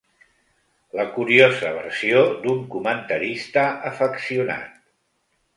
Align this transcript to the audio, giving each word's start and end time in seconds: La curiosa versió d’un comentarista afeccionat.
La 0.99 1.05
curiosa 1.17 1.73
versió 1.75 2.23
d’un 2.47 2.65
comentarista 2.77 3.69
afeccionat. 3.91 4.85